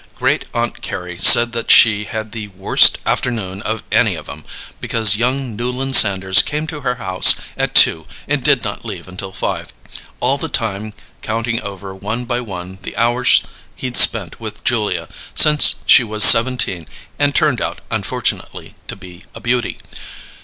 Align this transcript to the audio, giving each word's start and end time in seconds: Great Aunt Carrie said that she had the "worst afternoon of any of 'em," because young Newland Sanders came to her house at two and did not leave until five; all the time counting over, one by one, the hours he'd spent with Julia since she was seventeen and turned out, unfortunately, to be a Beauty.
Great 0.15 0.45
Aunt 0.51 0.81
Carrie 0.81 1.19
said 1.19 1.51
that 1.51 1.69
she 1.69 2.05
had 2.05 2.31
the 2.31 2.47
"worst 2.47 2.97
afternoon 3.05 3.61
of 3.61 3.83
any 3.91 4.15
of 4.15 4.27
'em," 4.27 4.43
because 4.79 5.15
young 5.15 5.55
Newland 5.55 5.95
Sanders 5.95 6.41
came 6.41 6.65
to 6.65 6.81
her 6.81 6.95
house 6.95 7.35
at 7.55 7.75
two 7.75 8.07
and 8.27 8.43
did 8.43 8.63
not 8.63 8.83
leave 8.83 9.07
until 9.07 9.31
five; 9.31 9.67
all 10.19 10.39
the 10.39 10.49
time 10.49 10.93
counting 11.21 11.61
over, 11.61 11.93
one 11.93 12.25
by 12.25 12.41
one, 12.41 12.79
the 12.81 12.97
hours 12.97 13.43
he'd 13.75 13.95
spent 13.95 14.39
with 14.39 14.63
Julia 14.63 15.07
since 15.35 15.75
she 15.85 16.03
was 16.03 16.23
seventeen 16.23 16.87
and 17.19 17.35
turned 17.35 17.61
out, 17.61 17.81
unfortunately, 17.91 18.73
to 18.87 18.95
be 18.95 19.21
a 19.35 19.39
Beauty. 19.39 19.77